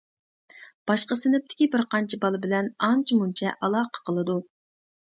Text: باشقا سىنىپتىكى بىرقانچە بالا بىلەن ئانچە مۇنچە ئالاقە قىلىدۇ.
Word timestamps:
باشقا 0.91 1.17
سىنىپتىكى 1.19 1.67
بىرقانچە 1.75 2.21
بالا 2.27 2.43
بىلەن 2.47 2.73
ئانچە 2.89 3.21
مۇنچە 3.21 3.55
ئالاقە 3.57 4.07
قىلىدۇ. 4.11 4.43